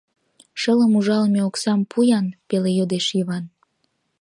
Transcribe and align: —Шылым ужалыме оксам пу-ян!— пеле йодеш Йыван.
—Шылым 0.61 0.93
ужалыме 0.99 1.41
оксам 1.49 1.79
пу-ян!— 1.91 2.27
пеле 2.47 2.71
йодеш 2.77 3.05
Йыван. 3.17 3.43